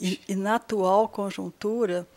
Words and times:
E, 0.00 0.18
e 0.26 0.34
na 0.34 0.54
atual 0.54 1.06
conjuntura, 1.10 2.08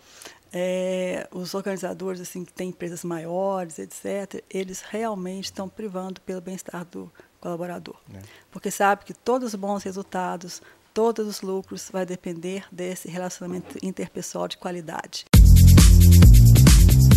é, 0.53 1.27
os 1.33 1.53
organizadores 1.53 2.21
assim 2.21 2.45
que 2.45 2.53
têm 2.53 2.69
empresas 2.69 3.03
maiores, 3.03 3.77
etc., 3.77 4.41
eles 4.49 4.81
realmente 4.81 5.45
estão 5.45 5.67
privando 5.67 6.21
pelo 6.21 6.39
bem-estar 6.39 6.85
do 6.85 7.11
colaborador, 7.41 7.97
é. 8.15 8.19
porque 8.49 8.71
sabe 8.71 9.03
que 9.03 9.13
todos 9.13 9.49
os 9.49 9.55
bons 9.55 9.83
resultados, 9.83 10.61
todos 10.93 11.27
os 11.27 11.41
lucros 11.41 11.89
vai 11.91 12.05
depender 12.05 12.65
desse 12.71 13.09
relacionamento 13.09 13.77
interpessoal 13.83 14.47
de 14.47 14.55
qualidade. 14.55 15.25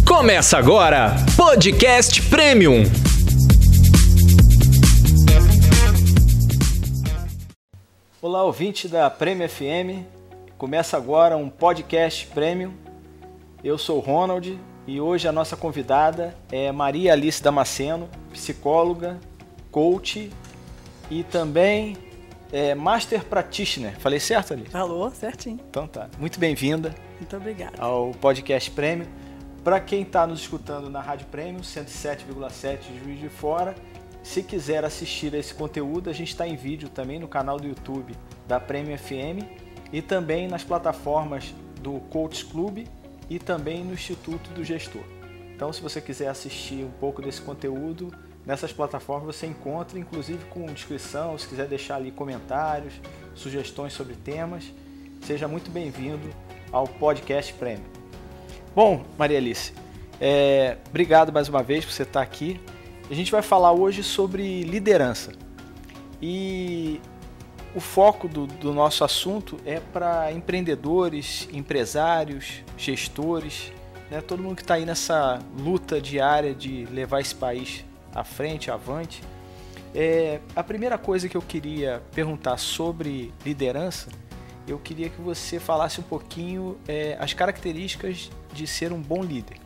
Começa 0.05 0.59
agora, 0.59 1.15
Podcast 1.37 2.21
Premium. 2.23 2.83
Olá, 8.21 8.43
ouvinte 8.43 8.89
da 8.89 9.09
Premium 9.09 9.49
FM. 9.49 10.16
Começa 10.59 10.97
agora 10.97 11.37
um 11.37 11.51
podcast 11.51 12.27
Premium. 12.29 12.73
Eu 13.63 13.77
sou 13.77 13.99
o 13.99 14.01
Ronald 14.01 14.59
e 14.87 14.99
hoje 14.99 15.29
a 15.29 15.33
nossa 15.33 15.55
convidada 15.55 16.35
é 16.51 16.73
Maria 16.73 17.13
Alice 17.13 17.43
Damasceno, 17.43 18.09
psicóloga, 18.33 19.21
coach 19.71 20.33
e 21.11 21.23
também 21.25 21.99
é, 22.51 22.75
Master 22.75 23.23
Practitioner. 23.25 23.99
Falei 23.99 24.19
certo 24.19 24.55
ali? 24.55 24.65
Falou, 24.65 25.11
certinho. 25.11 25.61
Então 25.69 25.87
tá. 25.87 26.09
Muito 26.19 26.41
bem-vinda. 26.41 26.95
Muito 27.19 27.37
obrigada. 27.37 27.75
Ao 27.79 28.13
podcast 28.13 28.71
Premium. 28.71 29.09
Para 29.63 29.79
quem 29.79 30.03
está 30.03 30.27
nos 30.27 30.41
escutando 30.41 30.89
na 30.89 31.03
Rádio 31.03 31.27
Premium, 31.27 31.61
107,7 31.61 32.79
de 32.79 33.05
Juiz 33.05 33.21
de 33.21 33.29
Fora 33.29 33.75
se 34.27 34.43
quiser 34.43 34.85
assistir 34.85 35.33
a 35.37 35.39
esse 35.39 35.55
conteúdo, 35.55 36.11
a 36.11 36.13
gente 36.13 36.31
está 36.31 36.49
em 36.49 36.57
vídeo 36.57 36.89
também 36.89 37.17
no 37.17 37.29
canal 37.29 37.61
do 37.61 37.69
YouTube 37.69 38.13
da 38.49 38.59
Premium 38.59 38.99
FM 38.99 39.66
e 39.93 40.03
também 40.03 40.49
nas 40.49 40.65
plataformas 40.65 41.55
do 41.81 42.01
Coach 42.11 42.45
Club 42.47 42.87
e 43.29 43.39
também 43.39 43.85
no 43.85 43.93
Instituto 43.93 44.51
do 44.51 44.65
Gestor. 44.65 45.03
Então, 45.55 45.73
se 45.73 45.81
você 45.81 46.01
quiser 46.01 46.29
assistir 46.29 46.85
um 46.85 46.91
pouco 46.91 47.23
desse 47.23 47.41
conteúdo, 47.41 48.13
nessas 48.45 48.73
plataformas 48.73 49.37
você 49.37 49.47
encontra, 49.47 49.99
inclusive 49.99 50.45
com 50.47 50.67
descrição, 50.67 51.37
se 51.39 51.49
quiser 51.49 51.67
deixar 51.67 51.97
ali 51.97 52.11
comentários, 52.11 52.95
sugestões 53.35 53.93
sobre 53.93 54.15
temas, 54.15 54.65
seja 55.23 55.49
muito 55.49 55.71
bem-vindo 55.71 56.29
ao 56.71 56.87
Podcast 56.87 57.53
Premium. 57.55 57.85
Bom, 58.75 59.05
Maria 59.17 59.39
Alice, 59.39 59.73
é, 60.21 60.77
obrigado 60.89 61.33
mais 61.33 61.49
uma 61.49 61.63
vez 61.63 61.85
por 61.85 61.93
você 61.93 62.03
estar 62.03 62.21
aqui. 62.21 62.61
A 63.11 63.15
gente 63.15 63.31
vai 63.31 63.43
falar 63.43 63.73
hoje 63.73 64.03
sobre 64.03 64.63
liderança. 64.63 65.33
E 66.21 67.01
o 67.77 67.81
foco 67.81 68.27
do, 68.27 68.47
do 68.47 68.73
nosso 68.73 69.05
assunto 69.05 69.59
é 69.67 69.79
para 69.79 70.33
empreendedores, 70.33 71.47
empresários, 71.53 72.65
gestores, 72.79 73.71
né? 74.11 74.23
todo 74.23 74.43
mundo 74.43 74.57
que 74.57 74.63
está 74.63 74.75
aí 74.75 74.87
nessa 74.87 75.39
luta 75.61 76.01
diária 76.01 76.55
de 76.55 76.87
levar 76.87 77.21
esse 77.21 77.35
país 77.35 77.85
à 78.15 78.25
frente, 78.25 78.71
avante. 78.71 79.23
É, 79.95 80.41
a 80.57 80.65
primeira 80.65 80.97
coisa 80.97 81.29
que 81.29 81.37
eu 81.37 81.43
queria 81.43 82.03
perguntar 82.15 82.57
sobre 82.57 83.31
liderança, 83.45 84.09
eu 84.67 84.79
queria 84.79 85.11
que 85.11 85.21
você 85.21 85.61
falasse 85.61 86.01
um 86.01 86.05
pouquinho 86.05 86.79
é, 86.89 87.19
as 87.21 87.35
características 87.35 88.31
de 88.55 88.67
ser 88.67 88.91
um 88.91 89.03
bom 89.03 89.23
líder. 89.23 89.59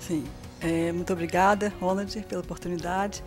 Sim. 0.00 0.24
É, 0.58 0.90
muito 0.90 1.12
obrigada, 1.12 1.70
Ronald, 1.78 2.18
pela 2.22 2.40
oportunidade 2.40 3.22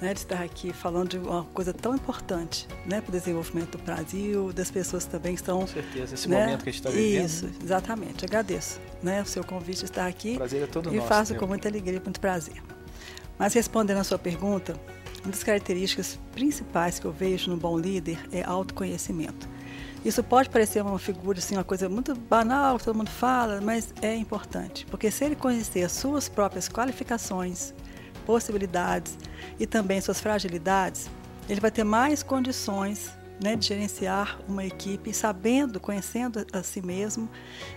né, 0.00 0.14
de 0.14 0.20
estar 0.20 0.42
aqui 0.42 0.72
falando 0.72 1.10
de 1.10 1.18
uma 1.18 1.44
coisa 1.44 1.72
tão 1.72 1.94
importante 1.94 2.66
né, 2.86 3.00
para 3.00 3.10
o 3.10 3.12
desenvolvimento 3.12 3.76
do 3.76 3.84
Brasil, 3.84 4.52
das 4.52 4.70
pessoas 4.70 5.04
também 5.04 5.34
que 5.34 5.40
estão. 5.40 5.60
Com 5.60 5.66
certeza, 5.66 6.14
esse 6.14 6.28
né, 6.28 6.40
momento 6.40 6.62
que 6.62 6.68
a 6.68 6.72
gente 6.72 6.80
está 6.80 6.90
vivendo. 6.90 7.24
Isso, 7.24 7.50
exatamente. 7.62 8.24
Agradeço 8.24 8.80
né, 9.02 9.22
o 9.22 9.26
seu 9.26 9.44
convite 9.44 9.78
de 9.78 9.84
estar 9.84 10.06
aqui. 10.06 10.34
O 10.34 10.36
prazer 10.38 10.62
é 10.62 10.66
todo 10.66 10.92
e 10.92 10.96
nosso. 10.96 11.06
E 11.06 11.08
faço 11.08 11.34
com 11.34 11.46
muita 11.46 11.68
alegria, 11.68 12.00
muito 12.00 12.20
prazer. 12.20 12.62
Mas 13.38 13.54
respondendo 13.54 13.98
a 13.98 14.04
sua 14.04 14.18
pergunta, 14.18 14.78
uma 15.22 15.32
das 15.32 15.42
características 15.42 16.18
principais 16.32 16.98
que 16.98 17.06
eu 17.06 17.12
vejo 17.12 17.50
no 17.50 17.56
bom 17.56 17.78
líder 17.78 18.18
é 18.32 18.42
autoconhecimento. 18.42 19.48
Isso 20.04 20.22
pode 20.22 20.48
parecer 20.48 20.80
uma 20.80 20.98
figura, 20.98 21.38
assim, 21.38 21.56
uma 21.56 21.64
coisa 21.64 21.88
muito 21.88 22.14
banal, 22.14 22.78
que 22.78 22.84
todo 22.84 22.96
mundo 22.96 23.10
fala, 23.10 23.60
mas 23.60 23.92
é 24.00 24.14
importante, 24.14 24.86
porque 24.86 25.10
se 25.10 25.24
ele 25.24 25.34
conhecer 25.34 25.82
as 25.82 25.92
suas 25.92 26.28
próprias 26.28 26.68
qualificações, 26.68 27.74
possibilidades 28.28 29.16
e 29.58 29.66
também 29.66 30.02
suas 30.02 30.20
fragilidades, 30.20 31.08
ele 31.48 31.62
vai 31.62 31.70
ter 31.70 31.82
mais 31.82 32.22
condições 32.22 33.10
né, 33.42 33.56
de 33.56 33.66
gerenciar 33.66 34.38
uma 34.46 34.66
equipe, 34.66 35.14
sabendo, 35.14 35.80
conhecendo 35.80 36.44
a 36.52 36.62
si 36.62 36.84
mesmo 36.84 37.26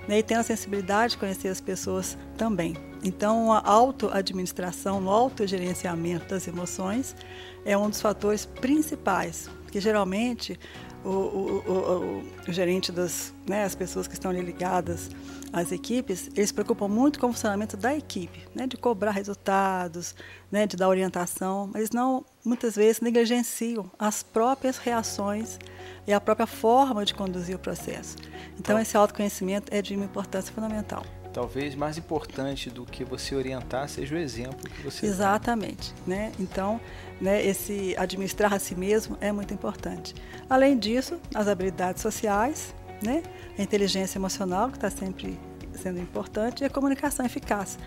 né, 0.10 0.20
e 0.20 0.24
tendo 0.24 0.42
a 0.42 0.44
sensibilidade 0.44 1.14
de 1.14 1.20
conhecer 1.20 1.48
as 1.48 1.62
pessoas 1.62 2.18
também. 2.38 2.76
Então, 3.02 3.54
a 3.54 3.62
autoadministração, 3.66 5.06
o 5.06 5.10
autogerenciamento 5.10 6.28
das 6.28 6.46
emoções 6.50 7.16
é 7.64 7.78
um 7.78 7.90
dos 7.90 8.02
fatores 8.02 8.46
principais, 8.46 9.50
que 9.72 9.80
geralmente 9.80 10.60
o, 11.04 11.10
o, 11.10 11.64
o, 11.68 12.24
o 12.48 12.54
gerente 12.54 12.92
das 12.92 13.34
né, 13.48 13.64
as 13.64 13.74
pessoas 13.74 14.08
que 14.08 14.14
estão 14.14 14.30
ali 14.30 14.42
ligadas 14.42 15.10
às 15.52 15.72
equipes, 15.72 16.30
eles 16.36 16.50
se 16.50 16.54
preocupam 16.54 16.88
muito 16.88 17.20
com 17.20 17.28
o 17.28 17.34
funcionamento 17.34 17.76
da 17.76 17.96
equipe, 17.96 18.48
né, 18.56 18.68
de 18.68 18.78
cobrar 18.78 19.12
resultados, 19.12 20.16
né, 20.52 20.68
de 20.68 20.78
dar 20.78 20.88
orientação, 20.88 21.70
mas 21.74 21.92
não 21.92 22.24
muitas 22.46 22.76
vezes 22.76 23.02
negligenciam 23.02 23.90
as 23.98 24.24
próprias 24.24 24.78
reações 24.78 25.60
e 26.08 26.14
a 26.14 26.22
própria 26.22 26.48
forma 26.48 27.04
de 27.04 27.14
conduzir 27.14 27.56
o 27.56 27.60
processo. 27.60 28.18
Então, 28.60 28.80
esse 28.80 28.96
autoconhecimento 28.96 29.74
é 29.74 29.82
de 29.82 29.96
uma 29.96 30.06
importância 30.06 30.54
fundamental 30.54 31.04
talvez 31.32 31.76
mais 31.76 31.98
importante 31.98 32.70
do 32.70 32.86
que 32.86 33.04
você 33.04 33.36
orientar 33.36 33.88
seja 33.88 34.16
o 34.16 34.18
exemplo 34.18 34.70
que 34.70 34.82
você 34.84 35.06
exatamente 35.06 35.94
dá. 36.06 36.16
né? 36.16 36.32
Então 36.40 36.80
né 37.20 37.44
esse 37.46 37.96
administrar 37.98 38.54
a 38.54 38.60
si 38.60 38.76
mesmo 38.76 39.18
é 39.22 39.32
muito 39.32 39.54
importante. 39.54 40.14
Além 40.50 40.78
disso 40.78 41.20
as 41.34 41.48
habilidades 41.48 42.02
sociais 42.02 42.76
né 43.02 43.24
a 43.58 43.62
inteligência 43.62 44.18
emocional 44.18 44.70
que 44.70 44.78
está 44.78 44.90
sempre 44.90 45.40
sendo 45.74 46.00
importante 46.00 46.62
e 46.62 46.66
a 46.66 46.70
comunicação 46.70 47.26
eficaz. 47.26 47.78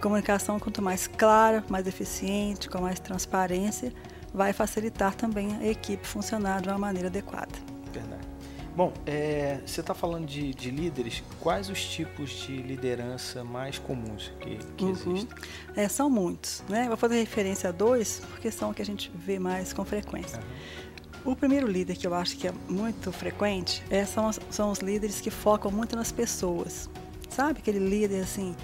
Comunicação 0.00 0.58
quanto 0.58 0.82
mais 0.82 1.06
clara 1.06 1.64
mais 1.68 1.86
eficiente 1.86 2.68
com 2.68 2.80
mais 2.80 2.98
transparência 2.98 3.92
vai 4.32 4.52
facilitar 4.52 5.14
também 5.14 5.56
a 5.56 5.66
equipe 5.66 6.06
funcionar 6.06 6.62
de 6.62 6.68
uma 6.68 6.78
maneira 6.78 7.08
adequada 7.08 7.71
Bom, 8.74 8.92
é, 9.04 9.60
você 9.66 9.80
está 9.80 9.92
falando 9.92 10.26
de, 10.26 10.54
de, 10.54 10.70
líderes, 10.70 11.22
quais 11.40 11.68
os 11.68 11.84
tipos 11.84 12.30
de 12.30 12.56
liderança 12.56 13.44
mais 13.44 13.78
comuns 13.78 14.32
que, 14.40 14.56
que 14.76 14.84
uhum. 14.84 14.90
existem? 14.90 15.28
É, 15.76 15.88
são 15.88 16.08
muitos. 16.08 16.64
Né? 16.68 16.88
Vou 16.88 16.96
fazer 16.96 17.18
referência 17.18 17.68
a 17.68 17.72
dois, 17.72 18.22
porque 18.30 18.50
são 18.50 18.70
o 18.70 18.74
que 18.74 18.80
a 18.80 18.84
gente 18.84 19.12
vê 19.14 19.38
mais 19.38 19.74
com 19.74 19.84
frequência. 19.84 20.38
Uhum. 20.38 21.32
O 21.32 21.36
primeiro 21.36 21.66
líder 21.66 21.96
que 21.96 22.06
eu 22.06 22.14
acho 22.14 22.36
que 22.36 22.48
é 22.48 22.52
muito 22.68 23.12
frequente 23.12 23.82
é, 23.90 24.04
são, 24.04 24.30
são 24.50 24.70
os 24.70 24.78
líderes 24.78 25.20
que 25.20 25.30
focam 25.30 25.70
muito 25.70 25.94
nas 25.94 26.10
pessoas. 26.10 26.88
Sabe 27.28 27.60
aquele 27.60 27.78
líder 27.78 28.22
assim 28.22 28.56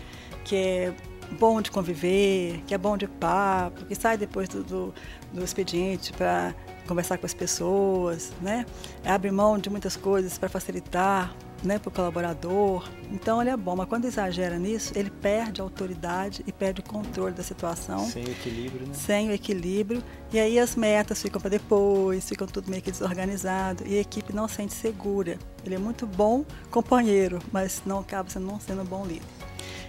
que 0.44 0.56
é 0.56 0.94
bom 1.38 1.60
de 1.60 1.70
conviver, 1.70 2.62
que 2.66 2.74
é 2.74 2.78
bom 2.78 2.96
de 2.96 3.06
papo, 3.06 3.84
que 3.86 3.94
sai 3.94 4.16
depois 4.16 4.48
do, 4.48 4.62
do, 4.62 4.94
do 5.32 5.44
expediente 5.44 6.12
para 6.12 6.54
conversar 6.86 7.18
com 7.18 7.26
as 7.26 7.34
pessoas, 7.34 8.32
né? 8.40 8.64
Abre 9.04 9.30
mão 9.30 9.58
de 9.58 9.68
muitas 9.68 9.96
coisas 9.96 10.38
para 10.38 10.48
facilitar, 10.48 11.34
né, 11.62 11.78
para 11.78 11.88
o 11.88 11.92
colaborador. 11.92 12.88
Então 13.10 13.40
ele 13.40 13.50
é 13.50 13.56
bom, 13.56 13.76
mas 13.76 13.88
quando 13.88 14.04
exagera 14.04 14.58
nisso, 14.58 14.92
ele 14.96 15.10
perde 15.10 15.60
a 15.60 15.64
autoridade 15.64 16.42
e 16.46 16.52
perde 16.52 16.80
o 16.80 16.84
controle 16.84 17.34
da 17.34 17.42
situação. 17.42 18.06
Sem 18.06 18.24
o 18.24 18.30
equilíbrio, 18.30 18.86
né? 18.86 18.94
Sem 18.94 19.28
o 19.28 19.32
equilíbrio. 19.32 20.02
E 20.32 20.38
aí 20.38 20.58
as 20.58 20.76
metas 20.76 21.20
ficam 21.20 21.40
para 21.40 21.50
depois, 21.50 22.28
ficam 22.28 22.46
tudo 22.46 22.70
meio 22.70 22.82
que 22.82 22.90
desorganizado 22.90 23.84
e 23.86 23.98
a 23.98 24.00
equipe 24.00 24.32
não 24.32 24.48
se 24.48 24.56
sente 24.56 24.74
segura. 24.74 25.38
Ele 25.64 25.74
é 25.74 25.78
muito 25.78 26.06
bom 26.06 26.44
companheiro, 26.70 27.38
mas 27.52 27.82
não 27.84 28.00
acaba 28.00 28.30
sendo, 28.30 28.46
não 28.46 28.60
sendo 28.60 28.82
um 28.82 28.86
bom 28.86 29.04
líder. 29.04 29.47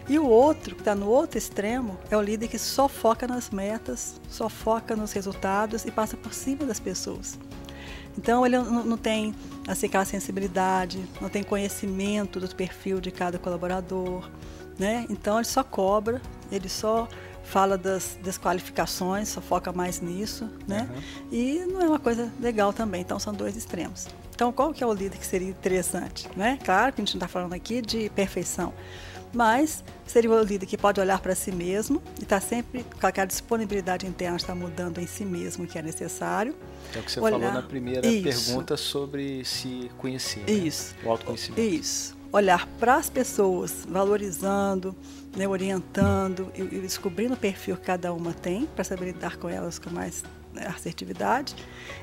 E 0.09 0.17
o 0.17 0.25
outro, 0.25 0.73
que 0.73 0.81
está 0.81 0.95
no 0.95 1.07
outro 1.07 1.37
extremo, 1.37 1.97
é 2.09 2.17
o 2.17 2.21
líder 2.21 2.47
que 2.47 2.57
só 2.57 2.87
foca 2.87 3.27
nas 3.27 3.51
metas, 3.51 4.19
só 4.27 4.49
foca 4.49 4.95
nos 4.95 5.11
resultados 5.11 5.85
e 5.85 5.91
passa 5.91 6.17
por 6.17 6.33
cima 6.33 6.65
das 6.65 6.79
pessoas. 6.79 7.37
Então 8.17 8.45
ele 8.45 8.57
não, 8.57 8.83
não 8.83 8.97
tem 8.97 9.35
assim, 9.67 9.85
aquela 9.85 10.05
sensibilidade, 10.05 10.99
não 11.21 11.29
tem 11.29 11.43
conhecimento 11.43 12.39
do 12.39 12.55
perfil 12.55 12.99
de 12.99 13.11
cada 13.11 13.37
colaborador. 13.37 14.27
Né? 14.79 15.05
Então 15.09 15.37
ele 15.37 15.45
só 15.45 15.63
cobra, 15.63 16.21
ele 16.51 16.67
só 16.67 17.07
fala 17.43 17.77
das 17.77 18.17
desqualificações, 18.23 19.29
só 19.29 19.41
foca 19.41 19.71
mais 19.71 20.01
nisso, 20.01 20.49
né? 20.67 20.87
Uhum. 20.89 21.27
E 21.31 21.65
não 21.65 21.81
é 21.81 21.87
uma 21.87 21.99
coisa 21.99 22.31
legal 22.39 22.71
também. 22.71 23.01
Então 23.01 23.19
são 23.19 23.33
dois 23.33 23.55
extremos. 23.55 24.07
Então, 24.39 24.53
qual 24.53 24.71
que 24.71 24.81
é 24.81 24.87
o 24.87 24.93
líder 24.93 25.17
que 25.17 25.25
seria 25.25 25.49
interessante? 25.49 26.29
Né? 26.33 26.57
Claro 26.63 26.93
que 26.93 27.01
a 27.01 27.03
gente 27.03 27.15
não 27.15 27.17
está 27.17 27.27
falando 27.27 27.51
aqui 27.51 27.81
de 27.81 28.09
perfeição, 28.11 28.73
mas 29.33 29.83
seria 30.05 30.31
o 30.31 30.41
líder 30.41 30.65
que 30.65 30.77
pode 30.77 30.99
olhar 30.99 31.19
para 31.19 31.35
si 31.35 31.51
mesmo 31.51 32.01
e 32.19 32.23
está 32.23 32.39
sempre 32.39 32.85
com 32.99 33.05
aquela 33.05 33.27
disponibilidade 33.27 34.07
interna 34.07 34.37
de 34.37 34.43
estar 34.43 34.55
mudando 34.55 34.99
em 34.99 35.07
si 35.07 35.23
mesmo 35.23 35.65
o 35.65 35.67
que 35.67 35.77
é 35.77 35.81
necessário. 35.81 36.55
É 36.95 36.99
o 36.99 37.03
que 37.03 37.11
você 37.11 37.19
olhar... 37.19 37.39
falou 37.39 37.53
na 37.53 37.61
primeira 37.61 38.07
Isso. 38.07 38.47
pergunta 38.47 38.75
sobre 38.77 39.45
se 39.45 39.91
conhecer. 39.97 40.39
Né? 40.41 40.51
Isso. 40.51 40.95
O 41.03 41.09
autoconhecimento. 41.09 41.61
Isso. 41.61 42.17
Olhar 42.31 42.67
para 42.79 42.95
as 42.95 43.09
pessoas, 43.09 43.85
valorizando, 43.87 44.95
né, 45.35 45.47
orientando 45.47 46.51
e, 46.55 46.61
e 46.61 46.79
descobrindo 46.79 47.33
o 47.33 47.37
perfil 47.37 47.75
que 47.75 47.83
cada 47.83 48.13
uma 48.13 48.33
tem 48.33 48.67
para 48.67 48.83
saber 48.83 49.05
lidar 49.05 49.37
com 49.37 49.49
elas 49.49 49.79
com 49.79 49.89
mais 49.89 50.23
né, 50.53 50.67
assertividade. 50.67 51.55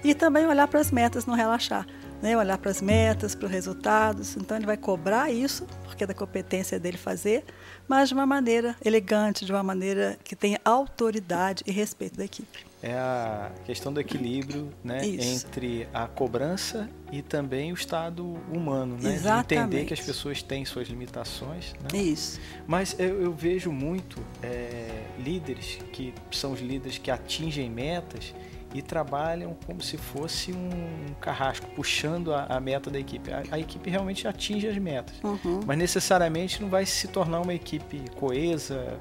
E 0.03 0.15
também 0.15 0.47
olhar 0.47 0.67
para 0.67 0.81
as 0.81 0.91
metas, 0.91 1.27
não 1.27 1.35
relaxar 1.35 1.87
né, 2.23 2.37
olhar 2.37 2.59
para 2.59 2.71
as 2.71 2.81
metas, 2.81 3.35
para 3.35 3.47
os 3.47 3.53
resultados. 3.53 4.37
Então, 4.37 4.57
ele 4.57 4.67
vai 4.67 4.77
cobrar 4.77 5.31
isso, 5.31 5.67
porque 5.85 6.05
é 6.05 6.07
da 6.07 6.15
competência 6.15 6.79
dele 6.79 6.97
fazer, 6.97 7.45
mas 7.89 8.09
de 8.09 8.15
uma 8.15 8.27
maneira 8.27 8.77
elegante, 8.85 9.45
de 9.45 9.53
uma 9.53 9.63
maneira 9.63 10.19
que 10.25 10.35
tenha 10.35 10.61
autoridade 10.65 11.63
e 11.67 11.73
respeito 11.73 12.17
da 12.17 12.25
equipe. 12.25 12.67
É 12.83 12.93
a 12.93 13.51
questão 13.65 13.93
do 13.93 14.01
equilíbrio 14.01 14.71
né, 14.85 15.05
entre 15.05 15.89
a 15.93 16.07
cobrança 16.07 16.89
e 17.11 17.23
também 17.23 17.73
o 17.73 17.75
estado 17.75 18.25
humano, 18.53 18.99
né? 19.01 19.19
Entender 19.41 19.87
que 19.87 19.95
as 19.95 20.01
pessoas 20.01 20.43
têm 20.43 20.65
suas 20.65 20.87
limitações. 20.87 21.75
Né? 21.81 21.99
Isso. 21.99 22.39
Mas 22.67 22.95
eu, 22.99 23.23
eu 23.23 23.33
vejo 23.33 23.73
muito 23.73 24.21
é, 24.43 25.05
líderes 25.19 25.79
que 25.93 26.15
são 26.31 26.53
os 26.53 26.61
líderes 26.61 26.99
que 26.99 27.11
atingem 27.11 27.71
metas 27.71 28.35
e 28.75 28.83
trabalham 28.83 29.57
como 29.67 29.83
se 29.83 29.97
fosse 29.97 30.53
um 30.53 31.15
carrasco, 31.21 31.67
puxando 31.75 32.35
a, 32.35 32.45
a 32.45 32.61
meta 32.61 32.91
da 32.91 32.99
equipe. 32.99 33.33
A, 33.33 33.43
a, 33.53 33.59
equipe 33.59 33.89
realmente 33.89 34.27
atinge 34.27 34.67
as 34.67 34.77
metas, 34.79 35.17
uhum. 35.23 35.61
mas 35.67 35.79
necessariamente 35.79 36.61
não 36.61 36.69
vai 36.69 36.85
se 36.85 37.09
tornar 37.09 37.41
uma 37.41 37.55
equipe 37.55 38.03
coesa, 38.17 38.99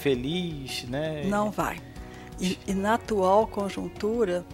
feliz, 0.00 0.84
né? 0.84 1.24
Não 1.24 1.50
vai. 1.50 1.78
E, 2.40 2.58
e 2.66 2.72
na 2.72 2.94
atual 2.94 3.46
conjuntura, 3.46 4.44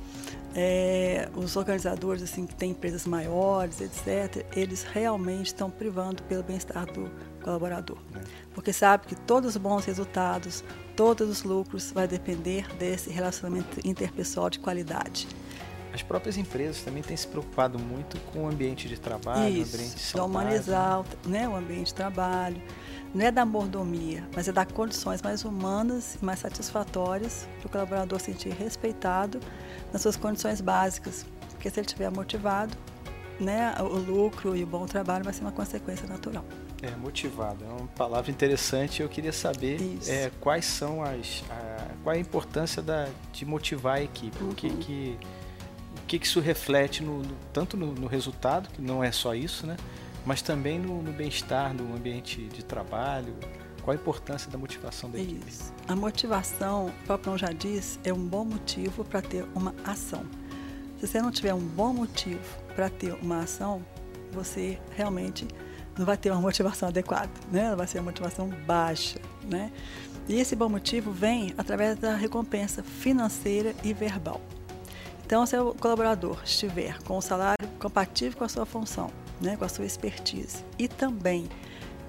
é, 0.58 1.28
os 1.36 1.54
organizadores 1.54 2.22
assim 2.22 2.46
que 2.46 2.54
têm 2.54 2.70
empresas 2.70 3.06
maiores, 3.06 3.78
etc., 3.82 4.46
eles 4.56 4.82
realmente 4.82 5.48
estão 5.48 5.70
privando 5.70 6.22
pelo 6.22 6.42
bem-estar 6.42 6.86
do 6.86 7.10
colaborador, 7.42 7.98
é. 8.14 8.20
porque 8.54 8.72
sabe 8.72 9.06
que 9.06 9.14
todos 9.14 9.50
os 9.50 9.56
bons 9.58 9.84
resultados, 9.84 10.64
todos 10.96 11.28
os 11.28 11.42
lucros 11.42 11.92
vai 11.92 12.08
depender 12.08 12.66
desse 12.76 13.10
relacionamento 13.10 13.86
interpessoal 13.86 14.48
de 14.48 14.58
qualidade. 14.58 15.28
As 15.92 16.02
próprias 16.02 16.38
empresas 16.38 16.82
também 16.82 17.02
têm 17.02 17.16
se 17.16 17.26
preocupado 17.26 17.78
muito 17.78 18.18
com 18.32 18.44
o 18.44 18.48
ambiente 18.48 18.88
de 18.88 18.98
trabalho, 18.98 19.48
Isso, 19.48 19.76
o 19.76 19.80
ambiente 19.80 20.12
de 20.12 20.20
humanizar 20.20 21.04
né, 21.26 21.46
o 21.46 21.54
ambiente 21.54 21.88
de 21.88 21.94
trabalho. 21.94 22.60
Não 23.14 23.24
é 23.24 23.30
da 23.30 23.44
mordomia, 23.44 24.28
mas 24.34 24.48
é 24.48 24.52
dar 24.52 24.66
condições 24.66 25.22
mais 25.22 25.44
humanas 25.44 26.18
e 26.20 26.24
mais 26.24 26.40
satisfatórias 26.40 27.48
para 27.58 27.66
o 27.66 27.70
colaborador 27.70 28.20
sentir 28.20 28.50
respeitado 28.50 29.40
nas 29.92 30.02
suas 30.02 30.16
condições 30.16 30.60
básicas. 30.60 31.24
Porque 31.50 31.70
se 31.70 31.80
ele 31.80 31.86
estiver 31.86 32.10
motivado, 32.10 32.76
né, 33.40 33.74
o 33.80 33.98
lucro 33.98 34.56
e 34.56 34.62
o 34.62 34.66
bom 34.66 34.86
trabalho 34.86 35.24
vai 35.24 35.32
ser 35.32 35.42
uma 35.42 35.52
consequência 35.52 36.06
natural. 36.06 36.44
É, 36.82 36.90
motivado. 36.96 37.64
É 37.64 37.68
uma 37.68 37.88
palavra 37.88 38.30
interessante. 38.30 39.00
Eu 39.00 39.08
queria 39.08 39.32
saber 39.32 39.78
é, 40.06 40.30
quais 40.40 40.64
são 40.66 41.02
as. 41.02 41.42
A, 41.50 41.88
qual 42.02 42.14
é 42.14 42.18
a 42.18 42.20
importância 42.20 42.82
da, 42.82 43.08
de 43.32 43.46
motivar 43.46 43.96
a 43.96 44.02
equipe. 44.02 44.42
Uhum. 44.42 44.50
O 44.50 44.54
que, 44.54 44.70
que, 44.70 45.18
o 45.96 46.06
que, 46.06 46.18
que 46.18 46.26
isso 46.26 46.40
reflete 46.40 47.02
no, 47.02 47.22
no 47.22 47.36
tanto 47.52 47.76
no, 47.76 47.94
no, 47.94 48.06
resultado, 48.06 48.68
que 48.68 48.82
não 48.82 49.02
é 49.02 49.10
só 49.10 49.34
isso, 49.34 49.66
né? 49.66 49.76
Mas 50.26 50.42
também 50.42 50.78
no, 50.78 51.00
no 51.00 51.12
bem-estar, 51.12 51.72
no 51.72 51.94
ambiente 51.94 52.42
de 52.48 52.64
trabalho. 52.64 53.34
Qual 53.82 53.92
a 53.92 53.94
importância 53.94 54.50
da 54.50 54.58
motivação 54.58 55.08
da 55.08 55.20
equipe? 55.20 55.48
Isso. 55.48 55.72
A 55.86 55.94
motivação, 55.94 56.88
o 56.88 56.92
próprio 57.06 57.38
já 57.38 57.52
disse, 57.52 58.00
é 58.02 58.12
um 58.12 58.26
bom 58.26 58.44
motivo 58.44 59.04
para 59.04 59.22
ter 59.22 59.46
uma 59.54 59.72
ação. 59.84 60.26
Se 60.98 61.06
você 61.06 61.22
não 61.22 61.30
tiver 61.30 61.54
um 61.54 61.60
bom 61.60 61.92
motivo 61.92 62.42
para 62.74 62.90
ter 62.90 63.12
uma 63.22 63.40
ação, 63.40 63.84
você 64.32 64.76
realmente 64.96 65.46
não 65.96 66.04
vai 66.04 66.16
ter 66.16 66.32
uma 66.32 66.40
motivação 66.40 66.88
adequada, 66.88 67.30
né? 67.52 67.76
vai 67.76 67.86
ser 67.86 67.98
uma 68.00 68.06
motivação 68.06 68.48
baixa. 68.66 69.20
Né? 69.44 69.70
E 70.28 70.34
esse 70.34 70.56
bom 70.56 70.68
motivo 70.68 71.12
vem 71.12 71.54
através 71.56 71.96
da 71.96 72.16
recompensa 72.16 72.82
financeira 72.82 73.72
e 73.84 73.92
verbal. 73.92 74.40
Então, 75.24 75.46
se 75.46 75.56
o 75.56 75.74
colaborador 75.74 76.40
estiver 76.44 77.00
com 77.02 77.16
o 77.18 77.22
salário 77.22 77.68
compatível 77.78 78.38
com 78.38 78.44
a 78.44 78.48
sua 78.48 78.66
função, 78.66 79.10
né, 79.40 79.56
com 79.56 79.64
a 79.64 79.68
sua 79.68 79.84
expertise, 79.84 80.64
e 80.78 80.88
também 80.88 81.48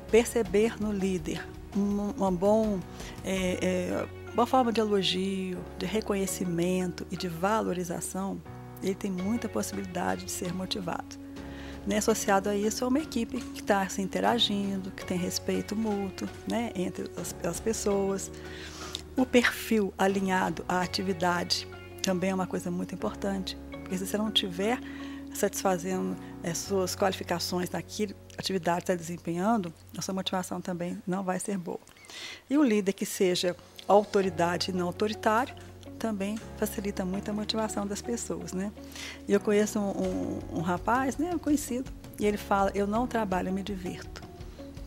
perceber 0.09 0.81
no 0.81 0.91
líder 0.91 1.45
uma, 1.75 2.31
bom, 2.31 2.79
é, 3.23 3.57
é, 3.61 4.07
uma 4.33 4.45
forma 4.45 4.71
de 4.71 4.79
elogio, 4.79 5.59
de 5.77 5.85
reconhecimento 5.85 7.05
e 7.11 7.17
de 7.17 7.27
valorização, 7.27 8.41
ele 8.81 8.95
tem 8.95 9.11
muita 9.11 9.47
possibilidade 9.47 10.25
de 10.25 10.31
ser 10.31 10.53
motivado. 10.53 11.27
Né, 11.85 11.97
associado 11.97 12.49
a 12.49 12.55
isso 12.55 12.83
é 12.83 12.87
uma 12.87 12.99
equipe 12.99 13.39
que 13.39 13.61
está 13.61 13.87
se 13.87 14.01
interagindo, 14.01 14.91
que 14.91 15.05
tem 15.05 15.17
respeito 15.17 15.73
mútuo 15.73 16.27
né, 16.45 16.71
entre 16.75 17.09
as, 17.15 17.33
as, 17.45 17.61
pessoas. 17.61 18.29
O 19.15 19.25
perfil 19.25 19.93
alinhado 19.97 20.65
à 20.67 20.81
atividade 20.81 21.65
também 22.03 22.31
é 22.31 22.35
uma 22.35 22.45
coisa 22.45 22.69
muito 22.69 22.93
importante, 22.93 23.57
porque 23.71 23.97
se 23.97 24.05
você 24.05 24.17
não 24.17 24.29
tiver 24.29 24.79
satisfazendo 25.37 26.17
as 26.43 26.49
eh, 26.49 26.53
suas 26.53 26.95
qualificações 26.95 27.69
naquela 27.69 28.13
atividade 28.37 28.85
que 28.85 28.91
está 28.91 28.95
desempenhando, 28.95 29.73
a 29.97 30.01
sua 30.01 30.13
motivação 30.13 30.59
também 30.59 31.01
não 31.05 31.23
vai 31.23 31.39
ser 31.39 31.57
boa. 31.57 31.79
E 32.49 32.57
o 32.57 32.63
líder 32.63 32.93
que 32.93 33.05
seja 33.05 33.55
autoridade 33.87 34.71
e 34.71 34.73
não 34.73 34.87
autoritário 34.87 35.55
também 35.97 36.37
facilita 36.57 37.03
muito 37.03 37.29
a 37.29 37.33
motivação 37.33 37.85
das 37.85 38.01
pessoas, 38.01 38.53
né? 38.53 38.71
E 39.27 39.33
eu 39.33 39.39
conheço 39.39 39.79
um, 39.79 39.91
um, 39.91 40.39
um 40.59 40.61
rapaz, 40.61 41.17
né, 41.17 41.35
conhecido, 41.41 41.91
e 42.19 42.25
ele 42.25 42.37
fala: 42.37 42.71
eu 42.75 42.85
não 42.85 43.07
trabalho, 43.07 43.49
eu 43.49 43.53
me 43.53 43.63
divirto 43.63 44.16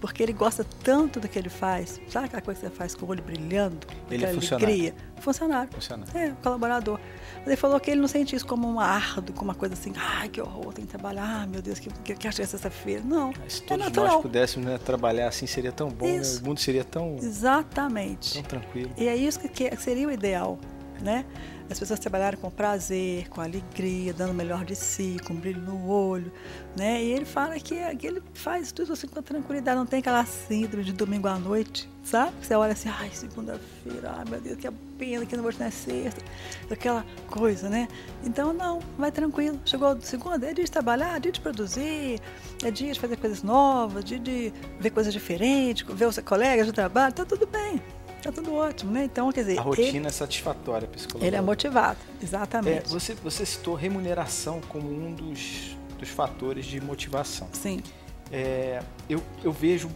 porque 0.01 0.23
ele 0.23 0.33
gosta 0.33 0.65
tanto 0.83 1.21
do 1.21 1.29
que 1.29 1.39
ele 1.39 1.51
faz. 1.51 2.01
Sabe 2.09 2.27
aquela 2.27 2.43
coisa 2.43 2.61
que 2.61 2.67
você 2.67 2.73
faz 2.73 2.95
com 2.95 3.05
o 3.07 3.09
olho 3.11 3.23
brilhando? 3.23 3.87
Ele 4.11 4.25
é 4.25 4.33
funcionário. 4.33 4.67
alegria? 4.67 4.95
Funcionário. 5.21 5.73
Funcionário. 5.73 6.17
É, 6.17 6.31
colaborador. 6.43 6.99
Mas 7.39 7.47
ele 7.49 7.57
falou 7.57 7.79
que 7.79 7.91
ele 7.91 8.01
não 8.01 8.09
sente 8.09 8.35
isso 8.35 8.47
como 8.47 8.67
um 8.67 8.81
árduo, 8.81 9.35
como 9.35 9.51
uma 9.51 9.55
coisa 9.55 9.75
assim, 9.75 9.93
ai, 9.97 10.29
que 10.29 10.41
horror, 10.41 10.73
tem 10.73 10.85
que 10.87 10.91
trabalhar, 10.91 11.43
ah, 11.43 11.47
meu 11.47 11.61
Deus, 11.61 11.79
que, 11.79 11.91
que, 11.91 12.15
que 12.15 12.29
que 12.31 12.43
é 12.43 12.47
sexta-feira. 12.47 13.03
Não, 13.05 13.33
Se 13.47 13.63
é 13.63 13.67
todos 13.67 13.85
natural. 13.85 14.13
nós 14.15 14.23
pudéssemos 14.23 14.67
né, 14.67 14.79
trabalhar 14.79 15.29
assim, 15.29 15.47
seria 15.47 15.73
tão 15.73 15.91
bom, 15.91 16.07
né? 16.07 16.23
O 16.41 16.47
mundo 16.47 16.61
seria 16.61 16.85
tão, 16.85 17.17
Exatamente. 17.17 18.35
tão 18.35 18.43
tranquilo. 18.43 18.91
E 18.97 19.07
é 19.07 19.15
isso 19.17 19.39
que, 19.39 19.49
que 19.49 19.77
seria 19.77 20.09
o 20.09 20.11
ideal, 20.11 20.59
né? 21.01 21.25
As 21.71 21.79
pessoas 21.79 22.01
trabalharem 22.01 22.39
com 22.39 22.51
prazer, 22.51 23.29
com 23.29 23.41
alegria, 23.41 24.13
dando 24.13 24.33
o 24.33 24.35
melhor 24.35 24.65
de 24.65 24.75
si, 24.75 25.19
com 25.25 25.35
brilho 25.35 25.61
no 25.61 25.89
olho, 25.89 26.33
né? 26.77 27.01
E 27.01 27.13
ele 27.13 27.25
fala 27.25 27.55
que, 27.61 27.77
que 27.97 28.07
ele 28.09 28.21
faz 28.35 28.73
tudo 28.73 28.93
assim 28.93 29.07
com 29.07 29.23
tranquilidade, 29.23 29.79
não 29.79 29.87
tem 29.87 30.01
aquela 30.01 30.25
síndrome 30.27 30.83
de 30.83 30.93
domingo 30.93 31.29
à 31.29 31.39
noite, 31.39 31.89
sabe? 32.03 32.33
Você 32.43 32.55
olha 32.55 32.73
assim, 32.73 32.89
ai, 32.89 33.11
segunda-feira, 33.13 34.15
ai 34.17 34.25
meu 34.29 34.41
Deus, 34.41 34.59
que 34.59 34.69
pena 34.99 35.25
que 35.25 35.37
não 35.37 35.45
vou 35.45 35.53
na 35.61 35.71
sexta, 35.71 36.21
aquela 36.69 37.07
coisa, 37.29 37.69
né? 37.69 37.87
Então, 38.25 38.53
não, 38.53 38.81
vai 38.99 39.13
tranquilo. 39.13 39.61
Chegou 39.65 39.97
segunda, 40.01 40.51
é 40.51 40.53
dia 40.53 40.65
de 40.65 40.71
trabalhar, 40.73 41.17
é 41.17 41.21
dia 41.21 41.33
de 41.33 41.41
produzir, 41.41 42.21
é 42.65 42.71
dia 42.73 42.93
de 42.93 42.99
fazer 42.99 43.17
coisas 43.17 43.45
novas, 43.45 44.05
dia 44.05 44.19
de 44.19 44.53
ver 44.81 44.91
coisas 44.91 45.13
diferentes, 45.13 45.87
ver 45.87 46.07
os 46.07 46.19
colegas 46.19 46.67
de 46.67 46.73
trabalho, 46.73 47.15
tá 47.15 47.25
tudo 47.25 47.47
bem. 47.47 47.81
Tá 48.23 48.31
tudo 48.31 48.55
ótimo, 48.55 48.93
né? 48.93 49.05
Então, 49.05 49.33
quer 49.33 49.41
dizer. 49.41 49.59
A 49.59 49.63
rotina 49.63 49.89
ele, 49.89 50.07
é 50.07 50.11
satisfatória 50.11 50.89
esse 50.95 51.09
Ele 51.21 51.37
é 51.37 51.41
motivado, 51.41 51.99
É, 52.21 52.25
exatamente. 52.25 52.89
você, 52.89 53.15
você 53.15 53.47
citou 53.47 53.75
remuneração 53.75 54.61
como 54.69 54.89
um 54.89 55.15
dos, 55.15 55.77
dos 55.99 56.09
fatores 56.09 56.67
de 56.67 56.81
motivação. 56.81 57.49
Sim. 57.53 57.83
É, 58.31 58.83
eu, 59.09 59.23
eu 59.43 59.53
vejo 59.53 59.91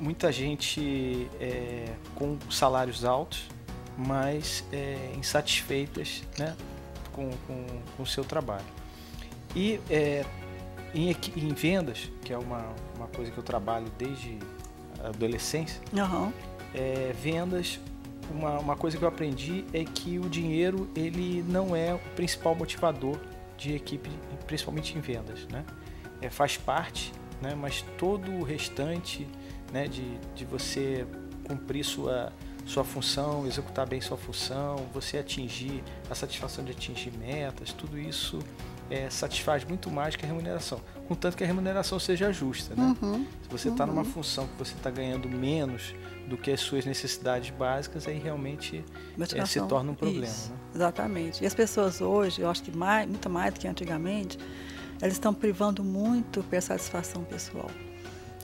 muita 0.00 0.32
gente 0.32 1.28
é, 1.40 1.86
com 2.14 2.36
salários 2.50 3.04
altos, 3.04 3.48
mas 3.96 4.64
é, 4.72 5.12
insatisfeitas 5.16 6.22
né, 6.38 6.56
com, 7.12 7.30
com, 7.46 7.66
com 7.96 8.02
o 8.02 8.06
seu 8.06 8.24
trabalho. 8.24 8.64
E 9.54 9.78
é, 9.88 10.24
em, 10.94 11.14
em 11.36 11.54
vendas, 11.54 12.10
que 12.24 12.32
é 12.32 12.38
uma, 12.38 12.64
uma 12.96 13.06
coisa 13.08 13.30
que 13.30 13.38
eu 13.38 13.44
trabalho 13.44 13.86
desde 13.96 14.38
a 15.02 15.08
adolescência, 15.08 15.80
Aham. 15.96 16.32
É, 16.74 17.12
vendas, 17.20 17.78
uma, 18.30 18.58
uma 18.58 18.76
coisa 18.76 18.96
que 18.96 19.04
eu 19.04 19.08
aprendi 19.08 19.64
é 19.72 19.84
que 19.84 20.18
o 20.18 20.28
dinheiro 20.28 20.88
ele 20.94 21.44
não 21.48 21.74
é 21.76 21.94
o 21.94 21.98
principal 22.16 22.54
motivador 22.54 23.18
de 23.56 23.74
equipe, 23.74 24.10
principalmente 24.46 24.96
em 24.96 25.00
vendas, 25.00 25.46
né? 25.48 25.64
É, 26.20 26.30
faz 26.30 26.56
parte, 26.56 27.12
né? 27.40 27.54
Mas 27.54 27.84
todo 27.98 28.30
o 28.32 28.42
restante, 28.42 29.26
né? 29.72 29.86
De, 29.86 30.18
de 30.34 30.44
você 30.44 31.06
cumprir 31.44 31.84
sua 31.84 32.32
sua 32.64 32.84
função, 32.84 33.44
executar 33.44 33.88
bem 33.88 34.00
sua 34.00 34.16
função, 34.16 34.76
você 34.94 35.18
atingir 35.18 35.82
a 36.08 36.14
satisfação 36.14 36.64
de 36.64 36.70
atingir 36.70 37.10
metas, 37.18 37.72
tudo 37.72 37.98
isso 37.98 38.38
é, 38.92 39.08
satisfaz 39.08 39.64
muito 39.64 39.90
mais 39.90 40.14
que 40.14 40.24
a 40.24 40.28
remuneração. 40.28 40.78
Contanto 41.08 41.34
que 41.34 41.42
a 41.42 41.46
remuneração 41.46 41.98
seja 41.98 42.30
justa. 42.30 42.74
Né? 42.74 42.94
Uhum, 43.00 43.26
Se 43.42 43.48
você 43.48 43.68
está 43.70 43.86
numa 43.86 44.04
função 44.04 44.46
que 44.46 44.58
você 44.58 44.74
está 44.74 44.90
ganhando 44.90 45.28
menos 45.30 45.94
do 46.28 46.36
que 46.36 46.50
as 46.50 46.60
suas 46.60 46.84
necessidades 46.84 47.50
básicas, 47.50 48.06
aí 48.06 48.18
realmente 48.18 48.84
é, 49.34 49.46
se 49.46 49.60
torna 49.62 49.92
um 49.92 49.94
problema. 49.94 50.26
Né? 50.26 50.56
Exatamente. 50.74 51.42
E 51.42 51.46
as 51.46 51.54
pessoas 51.54 52.02
hoje, 52.02 52.42
eu 52.42 52.50
acho 52.50 52.62
que 52.62 52.76
mais, 52.76 53.08
muito 53.08 53.30
mais 53.30 53.54
do 53.54 53.60
que 53.60 53.66
antigamente, 53.66 54.38
elas 55.00 55.14
estão 55.14 55.32
privando 55.32 55.82
muito 55.82 56.42
pela 56.44 56.60
satisfação 56.60 57.24
pessoal. 57.24 57.70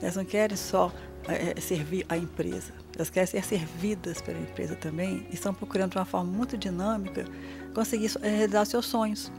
Elas 0.01 0.17
não 0.17 0.25
querem 0.25 0.57
só 0.57 0.91
é, 1.29 1.61
servir 1.61 2.07
a 2.09 2.17
empresa, 2.17 2.73
elas 2.97 3.11
querem 3.11 3.27
ser 3.27 3.45
servidas 3.45 4.23
pela 4.23 4.39
empresa 4.39 4.75
também 4.75 5.27
e 5.31 5.35
estão 5.35 5.53
procurando 5.53 5.91
de 5.93 5.99
uma 5.99 6.07
forma 6.07 6.33
muito 6.33 6.57
dinâmica 6.57 7.27
conseguir 7.75 8.11
é, 8.23 8.29
realizar 8.31 8.65
seus 8.65 8.87
sonhos. 8.87 9.31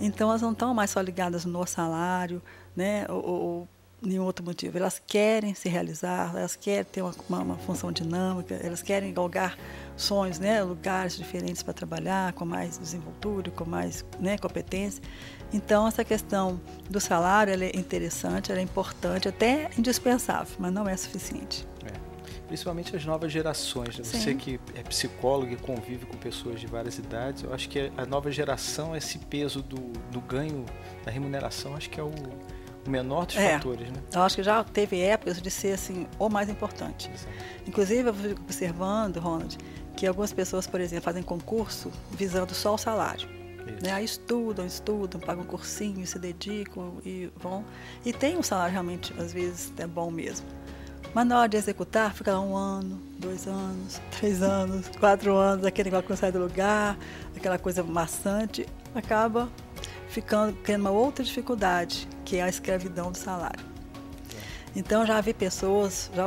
Então 0.00 0.28
elas 0.28 0.42
não 0.42 0.52
estão 0.52 0.74
mais 0.74 0.90
só 0.90 1.00
ligadas 1.00 1.44
no 1.44 1.66
salário, 1.66 2.42
né, 2.74 3.06
ou, 3.08 3.24
ou 3.24 3.68
nenhum 4.02 4.24
outro 4.24 4.44
motivo. 4.44 4.76
Elas 4.76 5.00
querem 5.04 5.54
se 5.54 5.68
realizar, 5.68 6.32
elas 6.36 6.56
querem 6.56 6.84
ter 6.84 7.02
uma, 7.02 7.14
uma, 7.28 7.38
uma 7.38 7.58
função 7.58 7.92
dinâmica, 7.92 8.54
elas 8.62 8.82
querem 8.82 9.12
galgar 9.12 9.56
sonhos, 9.96 10.38
né, 10.38 10.62
lugares 10.62 11.16
diferentes 11.16 11.62
para 11.62 11.72
trabalhar, 11.72 12.32
com 12.32 12.44
mais 12.44 12.78
desenvoltura, 12.78 13.50
com 13.50 13.64
mais 13.64 14.04
né, 14.18 14.36
competência. 14.36 15.02
Então 15.52 15.86
essa 15.86 16.04
questão 16.04 16.60
do 16.90 17.00
salário 17.00 17.52
é 17.52 17.76
interessante, 17.76 18.50
é 18.52 18.60
importante, 18.60 19.28
até 19.28 19.70
indispensável, 19.78 20.56
mas 20.58 20.72
não 20.72 20.88
é 20.88 20.96
suficiente. 20.96 21.66
Principalmente 22.52 22.94
as 22.94 23.02
novas 23.06 23.32
gerações. 23.32 23.96
né? 23.96 24.04
Você 24.04 24.34
que 24.34 24.60
é 24.74 24.82
psicólogo 24.82 25.50
e 25.54 25.56
convive 25.56 26.04
com 26.04 26.18
pessoas 26.18 26.60
de 26.60 26.66
várias 26.66 26.98
idades, 26.98 27.44
eu 27.44 27.54
acho 27.54 27.66
que 27.66 27.90
a 27.96 28.04
nova 28.04 28.30
geração, 28.30 28.94
esse 28.94 29.18
peso 29.18 29.62
do, 29.62 29.78
do 30.10 30.20
ganho 30.20 30.66
da 31.02 31.10
remuneração, 31.10 31.74
acho 31.74 31.88
que 31.88 31.98
é 31.98 32.02
o, 32.02 32.10
o 32.86 32.90
menor 32.90 33.24
dos 33.24 33.36
É. 33.38 33.54
fatores, 33.54 33.90
né? 33.90 34.02
Eu 34.12 34.20
acho 34.20 34.36
que 34.36 34.42
já 34.42 34.62
teve 34.62 35.00
épocas 35.00 35.40
de 35.40 35.50
ser 35.50 35.72
assim 35.72 36.06
o 36.18 36.28
mais 36.28 36.50
importante. 36.50 37.10
Exato. 37.14 37.32
Inclusive, 37.66 38.10
eu 38.10 38.14
fico 38.14 38.42
observando, 38.42 39.16
Ronald, 39.16 39.56
que 39.96 40.06
algumas 40.06 40.30
pessoas, 40.30 40.66
por 40.66 40.78
exemplo, 40.78 41.04
fazem 41.06 41.22
concurso 41.22 41.90
visando 42.10 42.52
só 42.54 42.74
o 42.74 42.78
salário. 42.78 43.26
Isso. 43.66 43.82
Né? 43.82 43.92
Aí 43.92 44.04
estudam, 44.04 44.66
estudam, 44.66 45.18
pagam 45.18 45.44
cursinho, 45.44 46.06
se 46.06 46.18
dedicam 46.18 46.98
e 47.02 47.30
vão. 47.36 47.64
E 48.04 48.12
tem 48.12 48.36
um 48.36 48.42
salário 48.42 48.72
realmente, 48.74 49.14
às 49.18 49.32
vezes, 49.32 49.72
é 49.78 49.86
bom 49.86 50.10
mesmo. 50.10 50.46
Mas 51.14 51.26
na 51.26 51.38
hora 51.38 51.48
de 51.48 51.56
executar, 51.58 52.14
fica 52.14 52.32
lá 52.32 52.40
um 52.40 52.56
ano, 52.56 52.98
dois 53.18 53.46
anos, 53.46 54.00
três 54.18 54.40
anos, 54.42 54.88
quatro 54.98 55.34
anos, 55.36 55.64
aquele 55.66 55.90
negócio 55.90 56.04
que 56.06 56.10
não 56.12 56.16
sai 56.16 56.32
do 56.32 56.38
lugar, 56.38 56.96
aquela 57.36 57.58
coisa 57.58 57.82
maçante, 57.82 58.66
acaba 58.94 59.48
ficando, 60.08 60.56
tendo 60.64 60.80
uma 60.80 60.90
outra 60.90 61.22
dificuldade, 61.22 62.08
que 62.24 62.36
é 62.36 62.42
a 62.42 62.48
escravidão 62.48 63.12
do 63.12 63.18
salário. 63.18 63.64
Então 64.74 65.04
já 65.04 65.20
vi 65.20 65.34
pessoas, 65.34 66.10
já 66.14 66.24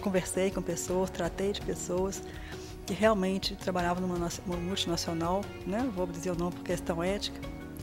conversei 0.00 0.50
com 0.50 0.62
pessoas, 0.62 1.10
tratei 1.10 1.52
de 1.52 1.60
pessoas 1.60 2.22
que 2.86 2.94
realmente 2.94 3.54
trabalhavam 3.56 4.06
numa 4.06 4.18
naci- 4.18 4.40
uma 4.46 4.56
multinacional, 4.56 5.42
né? 5.66 5.86
vou 5.94 6.06
dizer 6.06 6.30
o 6.30 6.34
nome 6.34 6.52
por 6.52 6.64
questão 6.64 7.02
ética, 7.02 7.38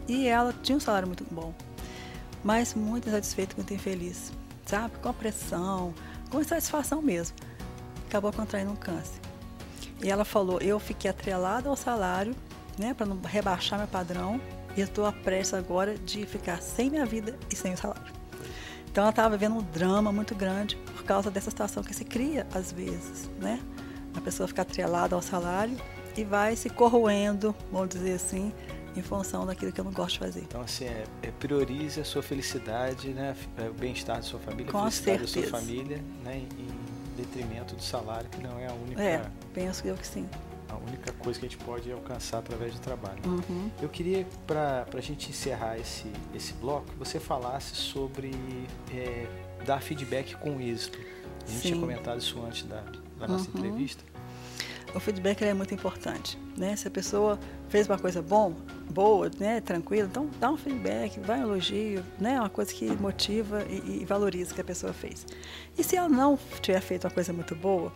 e 0.08 0.28
ela 0.28 0.54
tinha 0.64 0.76
um 0.76 0.80
salário 0.80 1.08
muito 1.08 1.24
bom, 1.30 1.54
mas 2.44 2.74
muito 2.74 3.08
insatisfeita, 3.10 3.56
muito 3.56 3.72
infeliz, 3.74 4.32
sabe? 4.66 4.96
Com 5.02 5.10
a 5.10 5.14
pressão, 5.14 5.94
com 6.32 6.42
insatisfação 6.42 7.02
mesmo. 7.02 7.36
Acabou 8.08 8.32
contraindo 8.32 8.72
um 8.72 8.76
câncer. 8.76 9.20
E 10.02 10.10
ela 10.10 10.26
falou: 10.26 10.60
eu 10.60 10.80
fiquei 10.80 11.10
atrelada 11.10 11.70
ao 11.70 11.76
salário, 11.76 12.36
né, 12.78 12.94
para 12.94 13.06
não 13.06 13.20
rebaixar 13.22 13.78
meu 13.78 13.88
padrão, 13.88 14.40
e 14.76 14.82
estou 14.82 15.06
a 15.06 15.12
pressa 15.12 15.58
agora 15.58 15.98
de 15.98 16.26
ficar 16.26 16.62
sem 16.62 16.90
minha 16.90 17.06
vida 17.06 17.38
e 17.52 17.56
sem 17.56 17.74
o 17.74 17.78
salário. 17.78 18.14
Então 18.90 19.04
ela 19.04 19.12
estava 19.12 19.38
vivendo 19.38 19.56
um 19.56 19.64
drama 19.64 20.12
muito 20.12 20.36
grande 20.36 20.76
por 20.76 21.04
causa 21.04 21.32
dessa 21.32 21.50
situação 21.50 21.84
que 21.84 21.94
se 21.94 22.04
cria 22.04 22.46
às 22.54 22.72
vezes, 22.72 23.30
né? 23.40 23.62
A 24.16 24.20
pessoa 24.20 24.48
fica 24.48 24.64
atrelada 24.64 25.16
ao 25.16 25.22
salário 25.22 25.78
e 26.18 26.24
vai 26.26 26.58
se 26.58 26.70
corroendo, 26.70 27.56
vamos 27.72 27.90
dizer 27.90 28.16
assim, 28.16 28.52
em 28.96 29.02
função 29.02 29.46
daquilo 29.46 29.72
que 29.72 29.80
eu 29.80 29.86
não 29.86 29.92
gosto 29.94 30.14
de 30.14 30.20
fazer. 30.20 30.42
Então, 30.42 30.62
assim, 30.62 30.86
é, 30.86 31.04
é, 31.22 31.32
priorize 31.32 32.00
a 32.00 32.04
sua 32.06 32.22
felicidade, 32.22 33.10
né? 33.10 33.36
é, 33.58 33.70
o 33.70 33.74
bem-estar 33.74 34.18
da 34.18 34.22
sua 34.24 34.40
família, 34.40 34.70
a 34.70 34.72
Com 34.72 34.80
felicidade 34.80 35.22
da 35.22 35.28
certeza. 35.28 35.50
sua 35.50 35.60
família, 35.60 36.02
né? 36.24 36.38
em 36.58 36.68
detrimento 37.18 37.76
do 37.76 37.82
salário, 37.84 38.30
que 38.30 38.42
não 38.42 38.58
é 38.60 38.68
a 38.68 38.74
única, 38.74 39.02
É, 39.02 39.22
penso 39.54 39.86
eu 39.88 39.96
que 39.96 40.08
sim. 40.08 40.28
a 40.70 40.76
única 40.76 41.12
coisa 41.14 41.40
que 41.40 41.46
a 41.46 41.50
gente 41.50 41.64
pode 41.64 41.92
alcançar 41.92 42.40
através 42.40 42.74
do 42.74 42.80
trabalho. 42.80 43.22
Uhum. 43.26 43.70
Eu 43.82 43.90
queria, 43.90 44.26
para 44.48 44.86
a 44.94 45.02
gente 45.02 45.30
encerrar 45.30 45.78
esse, 45.78 46.08
esse 46.34 46.54
bloco, 46.54 46.86
que 46.92 46.98
você 46.98 47.20
falasse 47.20 47.76
sobre 47.76 48.32
é, 48.94 49.28
dar 49.66 49.82
feedback 49.82 50.36
com 50.38 50.60
êxito. 50.60 50.98
A 51.48 51.52
gente 51.52 51.62
tinha 51.62 51.74
Sim. 51.76 51.80
comentado 51.82 52.20
isso 52.20 52.42
antes 52.46 52.64
da, 52.64 52.82
da 53.20 53.28
nossa 53.28 53.50
Uhum. 53.52 53.58
entrevista. 53.66 54.04
O 54.96 55.00
feedback 55.00 55.42
é 55.44 55.54
muito 55.54 55.74
importante, 55.74 56.38
né? 56.58 56.76
Se 56.76 56.88
a 56.88 56.92
pessoa 56.92 57.40
fez 57.70 57.88
uma 57.88 57.98
coisa 57.98 58.22
bom, 58.22 58.54
boa, 58.92 59.32
né, 59.40 59.62
tranquila, 59.62 60.08
então 60.08 60.30
dá 60.40 60.52
um 60.52 60.58
feedback, 60.58 61.20
vai 61.20 61.40
um 61.40 61.44
elogio, 61.44 62.04
né, 62.20 62.40
uma 62.40 62.50
coisa 62.50 62.74
que 62.74 62.86
motiva 62.98 63.64
e, 63.64 64.02
e 64.02 64.06
valoriza 64.06 64.52
o 64.52 64.56
que 64.56 64.62
a 64.62 64.64
pessoa 64.64 64.94
fez. 64.94 65.26
E 65.78 65.84
se 65.84 65.96
ela 65.96 66.10
não 66.10 66.38
tiver 66.62 66.82
feito 66.82 67.06
uma 67.06 67.12
coisa 67.12 67.32
muito 67.32 67.56
boa, 67.56 67.92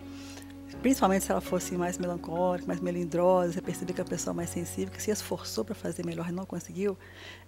principalmente 0.82 1.25
se 1.25 1.32
ela 1.32 1.42
fosse 1.42 1.75
mais 1.75 1.98
melancólica, 1.98 2.68
mais 2.68 2.80
melindrosa, 2.80 3.62
perceber 3.62 3.94
que 3.94 4.02
a 4.02 4.06
pessoa 4.06 4.34
é 4.34 4.38
mais 4.38 4.50
sensível, 4.50 4.94
que 4.94 5.02
se 5.02 5.12
esforçou 5.12 5.66
para 5.66 5.75
fazer 5.75 6.06
melhor 6.06 6.30
e 6.30 6.32
não 6.32 6.46
conseguiu, 6.46 6.98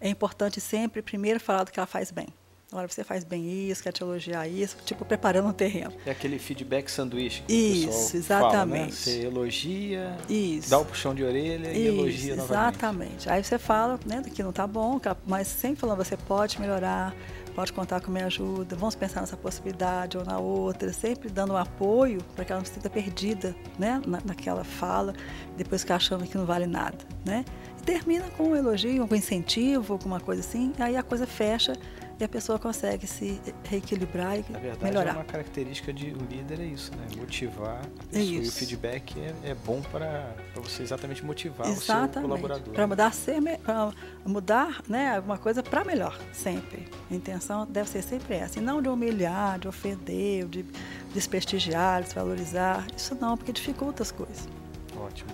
é 0.01 0.09
importante 0.09 0.59
sempre 0.59 1.01
primeiro 1.01 1.39
falar 1.39 1.63
do 1.63 1.71
que 1.71 1.79
ela 1.79 1.87
faz 1.87 2.11
bem. 2.11 2.27
Olha, 2.73 2.85
você 2.85 3.01
faz 3.01 3.23
bem 3.23 3.69
isso, 3.69 3.81
quer 3.81 3.93
te 3.93 4.03
elogiar 4.03 4.45
isso, 4.45 4.75
tipo 4.85 5.05
preparando 5.05 5.47
um 5.47 5.53
terreno. 5.53 5.93
É 6.05 6.11
aquele 6.11 6.37
feedback 6.37 6.89
sanduíche 6.89 7.41
que 7.47 7.53
Isso, 7.53 8.15
o 8.15 8.19
exatamente. 8.19 8.51
fala, 8.51 8.65
né? 8.65 8.91
Você 8.91 9.21
elogia, 9.25 10.17
Isso. 10.27 10.69
dá 10.69 10.77
o 10.77 10.83
puxão 10.83 11.15
de 11.15 11.23
orelha 11.23 11.71
e 11.71 11.87
elogia 11.87 12.33
Isso, 12.33 12.41
novamente. 12.41 12.75
exatamente. 12.75 13.29
Aí 13.29 13.41
você 13.41 13.57
fala 13.57 13.97
né, 14.05 14.21
que 14.21 14.43
não 14.43 14.49
está 14.49 14.67
bom, 14.67 14.99
mas 15.25 15.47
sempre 15.47 15.79
falando, 15.79 16.03
você 16.03 16.17
pode 16.17 16.59
melhorar, 16.59 17.15
pode 17.55 17.71
contar 17.71 18.01
com 18.01 18.11
minha 18.11 18.25
ajuda, 18.25 18.75
vamos 18.75 18.95
pensar 18.95 19.21
nessa 19.21 19.37
possibilidade 19.37 20.17
ou 20.17 20.25
na 20.25 20.37
outra, 20.37 20.91
sempre 20.91 21.29
dando 21.29 21.53
um 21.53 21.57
apoio 21.57 22.21
para 22.35 22.43
que 22.43 22.51
ela 22.51 22.59
não 22.59 22.65
se 22.65 22.73
sinta 22.73 22.89
perdida 22.89 23.55
né, 23.79 24.01
na, 24.05 24.19
naquela 24.25 24.65
fala, 24.65 25.13
depois 25.55 25.83
ficar 25.83 25.95
achando 25.95 26.25
que 26.27 26.37
não 26.37 26.45
vale 26.45 26.67
nada. 26.67 26.97
Né? 27.23 27.45
E 27.79 27.83
termina 27.83 28.25
com 28.31 28.49
um 28.49 28.55
elogio, 28.57 29.07
com 29.07 29.15
um 29.15 29.17
incentivo, 29.17 29.93
alguma 29.93 30.19
coisa 30.19 30.41
assim, 30.41 30.73
aí 30.77 30.97
a 30.97 31.01
coisa 31.01 31.25
fecha 31.25 31.71
e 32.19 32.23
a 32.23 32.27
pessoa 32.27 32.57
consegue 32.57 33.05
se 33.05 33.39
reequilibrar 33.63 34.37
e 34.39 34.45
Na 34.49 34.59
verdade, 34.59 34.83
melhorar. 34.83 35.11
é 35.11 35.13
uma 35.13 35.23
característica 35.23 35.93
de 35.93 36.13
um 36.13 36.25
líder 36.25 36.59
é 36.59 36.65
isso, 36.65 36.91
né? 36.95 37.05
Motivar 37.17 37.81
a 37.81 38.03
pessoa. 38.05 38.23
E 38.23 38.39
o 38.39 38.41
Isso. 38.41 38.57
feedback 38.57 39.19
é, 39.19 39.51
é 39.51 39.53
bom 39.53 39.81
para 39.91 40.33
você 40.55 40.81
exatamente 40.83 41.23
motivar 41.23 41.67
o 41.67 41.71
seu 41.75 41.81
Exatamente. 41.83 42.21
colaborador. 42.29 42.73
Para 42.73 42.87
mudar, 42.87 43.13
ser 43.13 43.39
pra 43.59 43.91
mudar 44.25 44.81
né, 44.87 45.15
alguma 45.15 45.37
coisa 45.37 45.61
para 45.61 45.85
melhor, 45.85 46.17
sempre. 46.33 46.87
A 47.09 47.13
intenção 47.13 47.65
deve 47.67 47.89
ser 47.89 48.01
sempre 48.01 48.35
essa. 48.35 48.57
E 48.57 48.61
não 48.61 48.81
de 48.81 48.89
humilhar, 48.89 49.59
de 49.59 49.67
ofender, 49.67 50.47
de 50.47 50.65
desprestigiar, 51.13 52.01
desvalorizar. 52.03 52.87
Isso 52.95 53.15
não, 53.15 53.37
porque 53.37 53.51
dificulta 53.51 54.01
as 54.01 54.11
coisas. 54.11 54.47
Ótimo. 54.95 55.29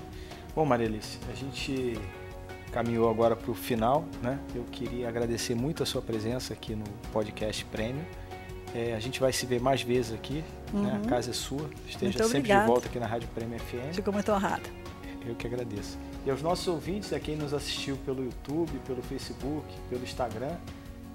Bom, 0.55 0.65
Marielice, 0.65 1.17
a 1.31 1.35
gente 1.35 1.97
caminhou 2.73 3.09
agora 3.09 3.35
para 3.35 3.51
o 3.51 3.53
final, 3.53 4.03
né? 4.21 4.39
Eu 4.55 4.63
queria 4.63 5.07
agradecer 5.07 5.53
muito 5.53 5.83
a 5.83 5.85
sua 5.85 6.01
presença 6.01 6.53
aqui 6.53 6.75
no 6.75 6.85
podcast 7.11 7.63
Prêmio. 7.65 8.03
É, 8.73 8.95
a 8.95 8.99
gente 8.99 9.19
vai 9.19 9.31
se 9.31 9.45
ver 9.45 9.61
mais 9.61 9.83
vezes 9.83 10.11
aqui, 10.11 10.43
né? 10.73 10.99
A 11.03 11.07
casa 11.07 11.29
é 11.29 11.33
sua. 11.33 11.69
Esteja 11.87 12.05
Muito 12.05 12.17
sempre 12.23 12.29
de 12.29 12.37
obrigada. 12.39 12.67
volta 12.67 12.87
aqui 12.87 12.99
na 12.99 13.05
Rádio 13.05 13.29
Prêmio 13.29 13.59
FM. 13.59 13.93
Fico 13.93 14.11
muito 14.11 14.31
honrada. 14.31 14.63
Eu 15.25 15.35
que 15.35 15.45
agradeço. 15.45 15.97
E 16.25 16.31
aos 16.31 16.41
nossos 16.41 16.67
ouvintes, 16.67 17.13
a 17.13 17.19
quem 17.19 17.35
nos 17.35 17.53
assistiu 17.53 17.95
pelo 17.97 18.23
YouTube, 18.23 18.71
pelo 18.87 19.01
Facebook, 19.03 19.67
pelo 19.89 20.03
Instagram, 20.03 20.55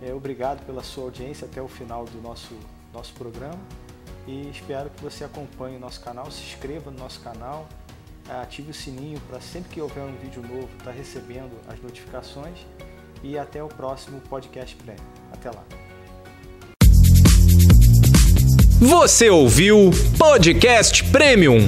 é, 0.01 0.15
obrigado 0.15 0.65
pela 0.65 0.83
sua 0.83 1.05
audiência 1.05 1.47
até 1.47 1.61
o 1.61 1.67
final 1.67 2.05
do 2.05 2.23
nosso, 2.23 2.55
nosso 2.95 3.13
programa. 3.15 3.59
E 4.27 4.49
espero 4.51 4.91
que 4.91 5.03
você 5.03 5.25
acompanhe 5.25 5.77
o 5.77 5.81
nosso 5.81 6.01
canal, 6.01 6.31
se 6.31 6.43
inscreva 6.43 6.91
no 6.91 6.99
nosso 6.99 7.21
canal, 7.21 7.67
ative 8.29 8.71
o 8.71 8.75
sininho 8.75 9.21
para 9.29 9.41
sempre 9.41 9.75
que 9.75 9.81
houver 9.81 10.05
um 10.05 10.15
vídeo 10.17 10.43
novo 10.43 10.69
estar 10.79 10.91
recebendo 10.91 11.53
as 11.67 11.81
notificações. 11.81 12.59
E 13.23 13.37
até 13.37 13.63
o 13.63 13.69
próximo 13.69 14.21
podcast 14.29 14.77
Prêmio. 14.77 15.03
Até 15.33 15.51
lá. 15.51 15.65
Você 18.81 19.29
ouviu 19.29 19.91
Podcast 20.17 21.03
Premium. 21.05 21.67